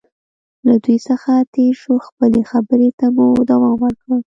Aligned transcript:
له 0.65 0.73
دوی 0.83 0.97
څخه 1.09 1.31
تېر 1.53 1.73
شو، 1.81 1.93
خپلې 2.07 2.41
خبرې 2.51 2.89
ته 2.99 3.05
مو 3.15 3.25
دوام 3.51 3.75
ورکړ. 3.85 4.13